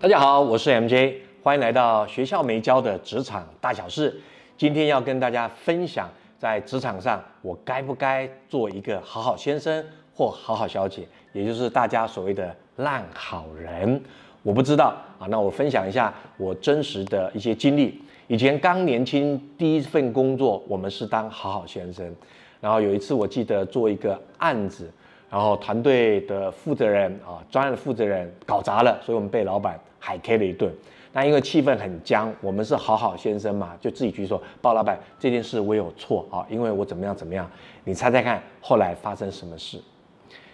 [0.00, 4.16] 大家好，我是 MJ，欢迎来到学校没教的职场大小事。
[4.56, 6.08] 今天要跟大家分享，
[6.38, 9.84] 在职场上我该不该做一个好好先生
[10.14, 11.02] 或好好小姐，
[11.32, 14.00] 也就是大家所谓的烂好人。
[14.44, 18.00] 我不知道啊，那我分享一下我真实的一些经历。
[18.28, 22.14] 以前刚年轻，第一份工作，我们是当好好先生。
[22.60, 24.88] 然后有一次，我记得做一个案子，
[25.30, 30.72] 然后团队的负责人啊，专业的负责人搞砸了，所以我们被老板海 K 了一顿。
[31.12, 37.50] 那因为气氛很僵，我们是好好先生嘛，就自己去说，报老板这件事我有错啊，因为我怎么样怎么样。
[37.84, 39.80] 你猜猜看，后来发生什么事？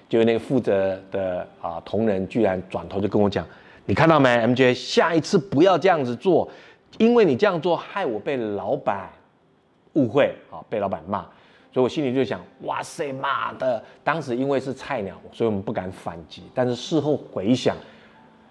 [0.09, 3.47] 就那个负责的啊同仁居然转头就跟我讲，
[3.84, 6.48] 你看到没？MJ，下一次不要这样子做。
[6.98, 9.11] 因为你这样做，害我被老板
[9.95, 11.27] 误会啊，被老板骂，
[11.74, 13.83] 所以我心里就想，哇塞，妈的！
[14.05, 16.45] 当时因为是菜鸟，所以我们不敢反击。
[16.55, 17.77] 但是事后回想，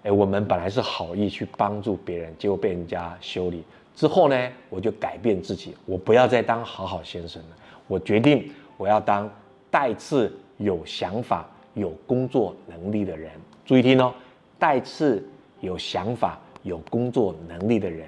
[0.02, 3.64] 哎，我们本来是好意去帮助别人，结果被人家修理。
[3.96, 9.30] 之后呢，我就改变自己，我不要再当好好先生了，我决定我要当
[9.70, 13.30] 带刺有想法、有工作能力的人。
[13.64, 14.12] 注意听哦，
[14.58, 15.26] 带刺
[15.60, 18.06] 有想法、有工作能力的人。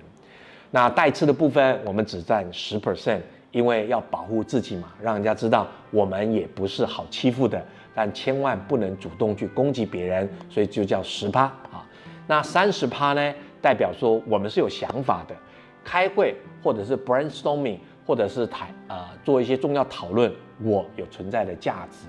[0.70, 3.20] 那带刺的部分，我们只占十 percent，
[3.56, 11.82] 因为要保护自己嘛，让人家知道我们也不是好欺负的，但千万不能主动去攻击别人，所以就叫十趴啊。
[12.26, 15.34] 那三十趴呢，代表说我们是有想法的，
[15.82, 20.30] 开会或者是 brainstorming，或者是谈呃做一些重要讨论，
[20.62, 22.08] 我有存在的价值。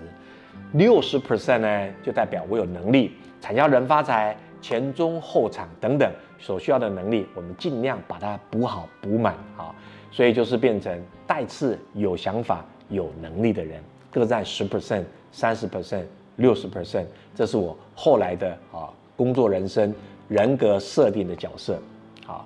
[0.74, 4.36] 六十 percent 呢，就代表我有能力，产销人发财。
[4.68, 9.74] 前中后场等等所需要的能力，我们尽量把它补好补满啊，
[10.12, 16.04] 所以就是变成带刺有想法有能力的人，各占十 percent、三十 percent、
[16.36, 19.96] 六十 percent，这是我后来的啊工作人生
[20.28, 21.80] 人格设定的角色
[22.26, 22.46] 好。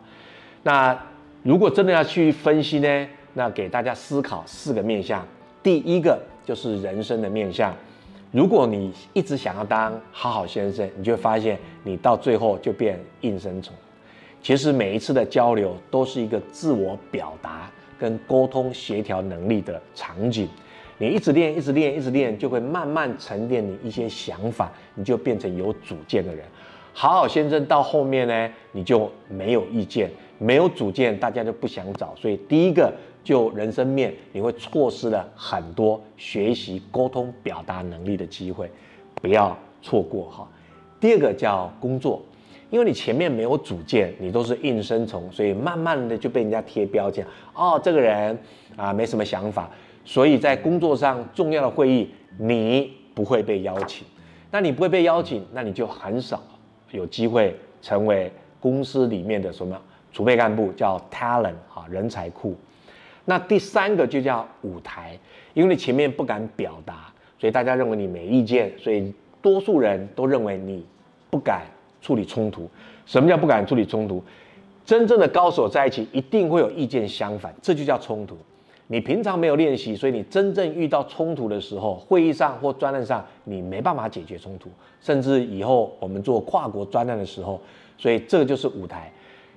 [0.62, 0.96] 那
[1.42, 5.26] 如果真的要去分析呢，那给大家思考四个面向，
[5.64, 7.76] 第一个就是人生的面向。
[8.31, 13.75] 如果你一直想要当好好先生，你就会发现你到最后就变应声虫。
[14.42, 17.69] 其实每一次的交流都是一个自我表达
[18.00, 20.47] 跟沟通协调能力的场景。
[20.97, 26.46] 你一直练，一直练，一直练，就会慢慢沉淀你一些想法，你就变成有主见的人。
[26.94, 32.16] 好好先生到后面呢，你就没有意见，没有主见，大家就不想找。
[32.16, 32.94] 所以第一个。
[33.24, 38.70] 就人生面，你会错失了很多学习沟通表达能力的机会，
[39.16, 40.48] 不要错过哈。
[41.00, 42.22] 第二个叫工作，
[42.70, 47.26] 因为你前面没有主见，你都是应声虫，所以慢慢的就被人家贴标签。
[47.54, 48.38] 哦，这个人
[48.76, 49.70] 啊没什么想法，
[50.06, 54.06] 所以在工作上重要的会议你不会被邀请。
[54.50, 56.42] 那你不会被邀请，那你就很少
[56.92, 59.80] 有机会成为公司里面的什么
[60.12, 62.56] 储备干部，叫 talent 哈人才库。
[63.26, 65.18] 那第三个就叫舞台，
[65.54, 70.86] 因为你前面不敢表达，所以大家认为你没意见，所以多数人都认为你
[71.30, 71.62] 不敢
[72.02, 72.70] 处理冲突。
[73.06, 74.24] 什么叫不敢处理冲突？
[74.84, 78.36] 真正的高手在一起，一定会有意见相反，这就叫冲突。
[78.88, 87.62] 你平常没有练习，所以你真正遇到冲突的时候，会议上或专案上，你没办法解决冲突，甚至以后我们做跨国专案的时候，
[87.98, 89.10] 所以这个就是舞台。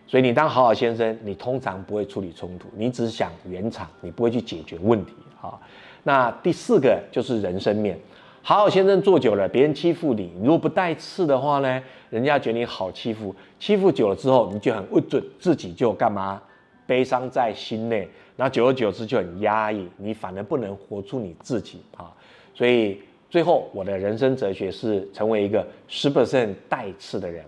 [0.07, 5.59] 所以你当好好先生，你通常不会处理冲突，你只想圆场，你不会去解决问题啊。
[6.03, 7.99] 那第四个就是人生面，
[8.43, 16.41] 好好先生做久了，别人欺负你，你如果不带刺的话呢，人家觉得你好欺负，欺负久了之后，你就很不准，自己就干嘛，
[16.87, 22.13] 悲伤在心内，然后久而久之就很压抑，你反而不能活出你自己啊。
[22.55, 23.01] 所以
[23.31, 27.43] 最后我的人生哲学是成为一个十 percent 带刺的人。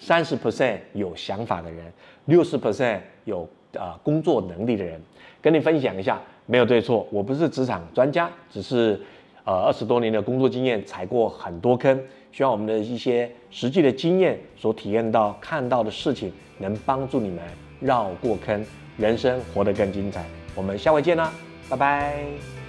[0.00, 1.84] 三十 percent 有想法的人，
[2.24, 5.00] 六十 percent 有呃工作能力的人，
[5.42, 8.98] 跟你分享一下，没有对错，我不是职场专家，只是
[9.44, 17.44] 呃二十多年的工作经验，踩过很多坑，希望我们的一些实际的经验所体验到、看到的事情，能帮助你们
[17.78, 18.64] 绕过坑，
[18.96, 20.24] 人生活得更精彩。
[20.54, 21.32] 我们下回见啦，
[21.68, 22.59] 拜拜。